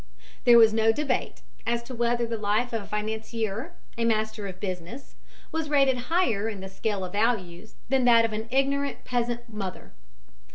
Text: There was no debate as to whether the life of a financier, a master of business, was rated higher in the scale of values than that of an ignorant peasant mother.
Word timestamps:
There 0.45 0.57
was 0.57 0.73
no 0.73 0.91
debate 0.91 1.43
as 1.63 1.83
to 1.83 1.93
whether 1.93 2.25
the 2.25 2.35
life 2.35 2.73
of 2.73 2.81
a 2.81 2.87
financier, 2.87 3.73
a 3.99 4.03
master 4.03 4.47
of 4.47 4.59
business, 4.59 5.13
was 5.51 5.69
rated 5.69 5.95
higher 6.09 6.49
in 6.49 6.59
the 6.59 6.69
scale 6.69 7.05
of 7.05 7.11
values 7.11 7.75
than 7.87 8.03
that 8.05 8.25
of 8.25 8.33
an 8.33 8.47
ignorant 8.49 9.05
peasant 9.05 9.47
mother. 9.47 9.93